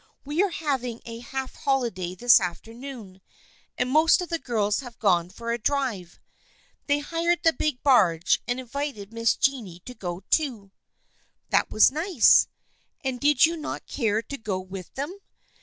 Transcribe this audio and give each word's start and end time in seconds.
We 0.25 0.41
are 0.41 0.49
having 0.49 0.99
a 1.05 1.19
half 1.19 1.53
holiday 1.53 2.15
this 2.15 2.39
afternoon, 2.39 3.21
and 3.77 3.91
most 3.91 4.19
of 4.19 4.29
the 4.29 4.39
girls 4.39 4.79
have 4.79 4.97
gone 4.97 5.29
for 5.29 5.51
a 5.51 5.59
drive. 5.59 6.19
They 6.87 6.97
hired 7.01 7.43
the 7.43 7.53
big 7.53 7.83
barge, 7.83 8.41
and 8.47 8.59
invited 8.59 9.13
Miss 9.13 9.35
Jennie 9.35 9.81
to 9.85 9.93
go, 9.93 10.21
too."" 10.31 10.71
That 11.51 11.69
was 11.69 11.91
nice. 11.91 12.47
And 13.03 13.19
did 13.19 13.45
you 13.45 13.55
not 13.55 13.85
care 13.85 14.23
to 14.23 14.37
go 14.39 14.59
with 14.59 14.91
them 14.95 15.19